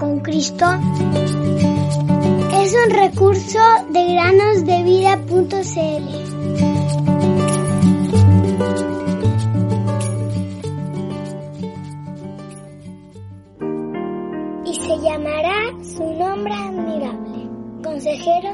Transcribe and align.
con 0.00 0.20
Cristo 0.20 0.64
es 2.54 2.74
un 2.74 2.90
recurso 2.90 3.58
de 3.90 4.14
granosdevida.cl. 4.14 5.50
Y 14.64 14.74
se 14.74 14.98
llamará 15.00 15.54
su 15.82 16.04
nombre 16.14 16.54
admirable, 16.54 17.50
consejero, 17.84 18.50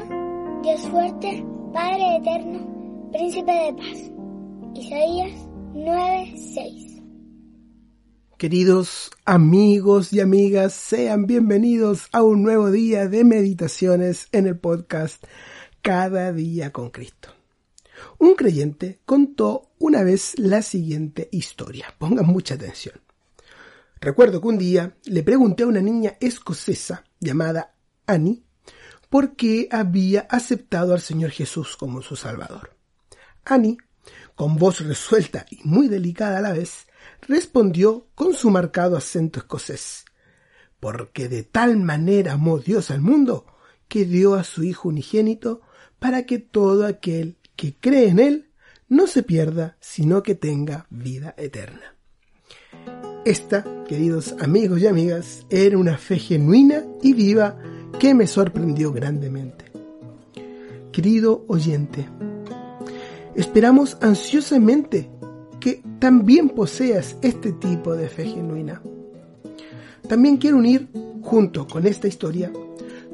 Dios 0.63 0.81
fuerte, 0.89 1.45
Padre 1.73 2.17
eterno, 2.17 2.59
príncipe 3.13 3.51
de 3.51 3.73
paz. 3.73 4.11
Isaías 4.75 5.47
9:6 5.73 6.86
Queridos 8.37 9.09
amigos 9.25 10.13
y 10.13 10.19
amigas, 10.19 10.75
sean 10.75 11.25
bienvenidos 11.25 12.07
a 12.11 12.21
un 12.21 12.43
nuevo 12.43 12.69
día 12.69 13.07
de 13.07 13.23
meditaciones 13.23 14.27
en 14.31 14.45
el 14.45 14.59
podcast 14.59 15.25
Cada 15.81 16.31
día 16.33 16.71
con 16.71 16.91
Cristo. 16.91 17.29
Un 18.19 18.35
creyente 18.35 18.99
contó 19.07 19.71
una 19.79 20.03
vez 20.03 20.37
la 20.37 20.61
siguiente 20.61 21.29
historia. 21.31 21.95
Pongan 21.97 22.27
mucha 22.27 22.53
atención. 22.53 23.01
Recuerdo 23.99 24.39
que 24.39 24.47
un 24.49 24.59
día 24.59 24.95
le 25.05 25.23
pregunté 25.23 25.63
a 25.63 25.67
una 25.67 25.81
niña 25.81 26.15
escocesa 26.19 27.05
llamada 27.19 27.73
Annie 28.05 28.43
por 29.09 29.35
qué 29.35 29.67
había 29.71 30.27
aceptado 30.29 30.93
al 30.93 31.01
Señor 31.01 31.31
Jesús 31.31 31.75
como 31.75 32.03
su 32.03 32.15
Salvador. 32.15 32.75
Annie, 33.45 33.79
con 34.35 34.57
voz 34.57 34.81
resuelta 34.81 35.47
y 35.49 35.57
muy 35.63 35.87
delicada 35.87 36.37
a 36.37 36.41
la 36.41 36.53
vez, 36.53 36.86
respondió 37.21 38.07
con 38.15 38.33
su 38.33 38.49
marcado 38.49 38.97
acento 38.97 39.39
escocés, 39.39 40.05
porque 40.79 41.27
de 41.27 41.43
tal 41.43 41.77
manera 41.77 42.33
amó 42.33 42.59
Dios 42.59 42.91
al 42.91 43.01
mundo, 43.01 43.45
que 43.87 44.05
dio 44.05 44.35
a 44.35 44.43
su 44.43 44.63
Hijo 44.63 44.89
unigénito, 44.89 45.61
para 45.99 46.25
que 46.25 46.39
todo 46.39 46.85
aquel 46.85 47.37
que 47.55 47.75
cree 47.79 48.09
en 48.09 48.19
Él 48.19 48.51
no 48.87 49.07
se 49.07 49.23
pierda, 49.23 49.77
sino 49.79 50.23
que 50.23 50.35
tenga 50.35 50.87
vida 50.89 51.33
eterna. 51.37 51.95
Esta, 53.25 53.65
queridos 53.85 54.35
amigos 54.39 54.81
y 54.81 54.87
amigas, 54.87 55.45
era 55.49 55.77
una 55.77 55.97
fe 55.97 56.17
genuina 56.17 56.85
y 57.01 57.13
viva 57.13 57.57
que 57.99 58.13
me 58.13 58.27
sorprendió 58.27 58.93
grandemente. 58.93 59.65
Querido 60.93 61.43
oyente, 61.47 62.07
esperamos 63.35 63.97
ansiosamente 64.01 65.11
que 65.59 65.83
también 65.99 66.49
poseas 66.49 67.15
este 67.21 67.51
tipo 67.51 67.95
de 67.95 68.09
fe 68.09 68.25
genuina. 68.25 68.81
También 70.07 70.37
quiero 70.37 70.57
unir, 70.57 70.87
junto 71.21 71.67
con 71.67 71.85
esta 71.85 72.07
historia, 72.07 72.51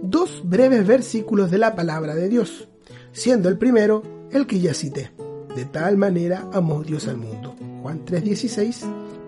dos 0.01 0.41
breves 0.43 0.85
versículos 0.85 1.49
de 1.49 1.57
la 1.57 1.75
palabra 1.75 2.13
de 2.15 2.29
Dios, 2.29 2.67
siendo 3.11 3.49
el 3.49 3.57
primero 3.57 4.03
el 4.31 4.45
que 4.45 4.59
ya 4.59 4.73
cité. 4.73 5.11
De 5.55 5.65
tal 5.65 5.97
manera 5.97 6.49
amó 6.51 6.83
Dios 6.83 7.07
al 7.07 7.17
mundo. 7.17 7.55
Juan 7.81 8.05
3:16. 8.05 8.85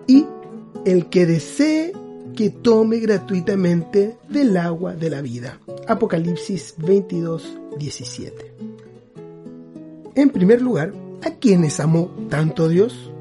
Y 0.07 0.25
el 0.85 1.07
que 1.07 1.25
desee 1.25 1.93
que 2.35 2.49
tome 2.49 2.99
gratuitamente 2.99 4.17
del 4.29 4.57
agua 4.57 4.93
de 4.93 5.09
la 5.09 5.21
vida. 5.21 5.59
Apocalipsis 5.87 6.75
22:17. 6.77 8.51
En 10.15 10.29
primer 10.29 10.61
lugar, 10.61 10.93
¿A 11.23 11.31
quiénes 11.39 11.79
amó 11.79 12.11
tanto 12.29 12.67
Dios? 12.67 13.11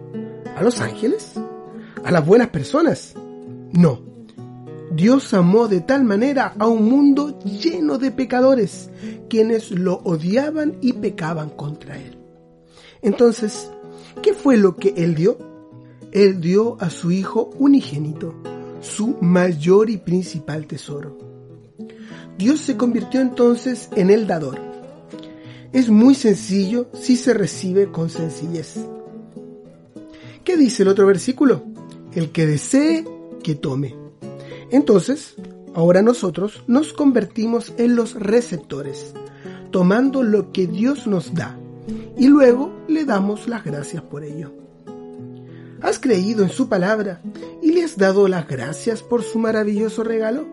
¿A 0.56 0.62
los 0.62 0.80
ángeles? 0.80 1.32
¿A 2.04 2.10
las 2.10 2.26
buenas 2.26 2.48
personas? 2.48 3.14
No. 3.72 4.00
Dios 4.92 5.34
amó 5.34 5.68
de 5.68 5.80
tal 5.80 6.04
manera 6.04 6.54
a 6.58 6.66
un 6.68 6.88
mundo 6.88 7.38
lleno 7.40 7.98
de 7.98 8.10
pecadores, 8.10 8.90
quienes 9.28 9.70
lo 9.70 9.94
odiaban 10.04 10.76
y 10.80 10.92
pecaban 10.92 11.50
contra 11.50 11.98
Él. 11.98 12.18
Entonces, 13.02 13.70
¿qué 14.22 14.34
fue 14.34 14.56
lo 14.56 14.76
que 14.76 14.94
Él 14.96 15.14
dio? 15.14 15.38
Él 16.12 16.40
dio 16.40 16.76
a 16.80 16.90
su 16.90 17.10
Hijo 17.10 17.50
unigénito, 17.58 18.34
su 18.80 19.16
mayor 19.20 19.90
y 19.90 19.96
principal 19.96 20.66
tesoro. 20.66 21.18
Dios 22.38 22.60
se 22.60 22.76
convirtió 22.76 23.20
entonces 23.20 23.88
en 23.96 24.10
el 24.10 24.26
dador 24.26 24.73
es 25.74 25.90
muy 25.90 26.14
sencillo 26.14 26.88
si 26.94 27.16
se 27.16 27.34
recibe 27.34 27.90
con 27.90 28.08
sencillez. 28.08 28.76
¿Qué 30.44 30.56
dice 30.56 30.84
el 30.84 30.88
otro 30.88 31.04
versículo? 31.06 31.64
El 32.12 32.30
que 32.30 32.46
desee, 32.46 33.04
que 33.42 33.56
tome. 33.56 33.96
Entonces, 34.70 35.34
ahora 35.74 36.00
nosotros 36.00 36.62
nos 36.68 36.92
convertimos 36.92 37.72
en 37.76 37.96
los 37.96 38.14
receptores, 38.14 39.14
tomando 39.72 40.22
lo 40.22 40.52
que 40.52 40.68
Dios 40.68 41.08
nos 41.08 41.34
da 41.34 41.58
y 42.16 42.28
luego 42.28 42.72
le 42.86 43.04
damos 43.04 43.48
las 43.48 43.64
gracias 43.64 44.02
por 44.04 44.22
ello. 44.22 44.52
¿Has 45.82 45.98
creído 45.98 46.44
en 46.44 46.50
su 46.50 46.68
palabra 46.68 47.20
y 47.60 47.72
le 47.72 47.82
has 47.82 47.98
dado 47.98 48.28
las 48.28 48.46
gracias 48.46 49.02
por 49.02 49.24
su 49.24 49.40
maravilloso 49.40 50.04
regalo? 50.04 50.46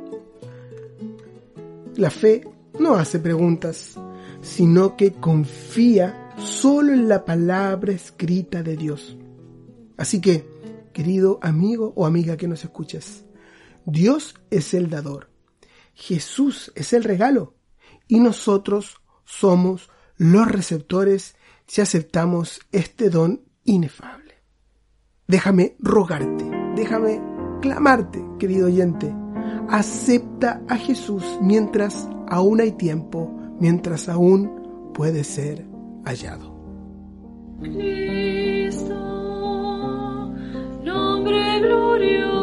La 1.95 2.09
fe 2.09 2.43
no 2.79 2.95
hace 2.95 3.19
preguntas, 3.19 3.95
sino 4.41 4.97
que 4.97 5.13
confía 5.13 6.33
solo 6.37 6.93
en 6.93 7.07
la 7.07 7.25
palabra 7.25 7.93
escrita 7.93 8.63
de 8.63 8.75
Dios. 8.75 9.17
Así 9.97 10.19
que, 10.19 10.47
querido 10.93 11.39
amigo 11.41 11.93
o 11.95 12.05
amiga 12.05 12.37
que 12.37 12.47
nos 12.47 12.63
escuchas, 12.63 13.23
Dios 13.85 14.35
es 14.49 14.73
el 14.73 14.89
dador, 14.89 15.29
Jesús 15.93 16.71
es 16.75 16.93
el 16.93 17.03
regalo 17.03 17.55
y 18.07 18.19
nosotros 18.19 19.01
somos 19.25 19.89
los 20.17 20.47
receptores 20.47 21.35
si 21.67 21.81
aceptamos 21.81 22.59
este 22.71 23.09
don 23.09 23.43
inefable. 23.63 24.35
Déjame 25.27 25.75
rogarte, 25.79 26.49
déjame 26.75 27.21
clamarte, 27.61 28.23
querido 28.39 28.67
oyente, 28.67 29.13
acepta 29.69 30.61
a 30.67 30.77
Jesús 30.77 31.23
mientras 31.41 32.09
aún 32.27 32.59
hay 32.59 32.73
tiempo 32.73 33.40
mientras 33.61 34.09
aún 34.09 34.91
puede 34.93 35.23
ser 35.23 35.65
hallado. 36.03 36.51
Cristo, 37.61 38.95
nombre 40.83 41.59
glorioso. 41.59 42.40